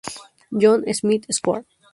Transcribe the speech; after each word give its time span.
John, 0.57 0.87
Smith 0.95 1.27
Square. 1.29 1.63